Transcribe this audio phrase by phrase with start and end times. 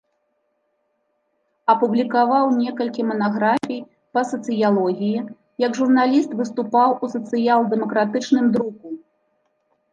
[1.73, 3.83] Апублікаваў некалькі манаграфій
[4.17, 5.19] па сацыялогіі,
[5.67, 8.87] як журналіст выступаў у сацыял-дэмакратычным друку.